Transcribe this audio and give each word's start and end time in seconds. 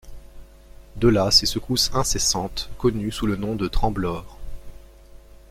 De 0.95 1.09
là 1.09 1.29
ces 1.29 1.45
secousses 1.45 1.91
incessantes, 1.93 2.71
connues 2.79 3.11
sous 3.11 3.27
le 3.27 3.35
nom 3.35 3.53
de 3.55 3.67
«tremblores. 3.67 4.39